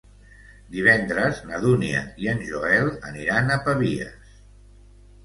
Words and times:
Divendres 0.75 1.41
na 1.49 1.59
Dúnia 1.65 1.99
i 2.23 2.29
en 2.31 2.41
Joel 2.47 2.89
aniran 3.11 3.53
a 3.57 3.59
Pavies. 3.69 4.33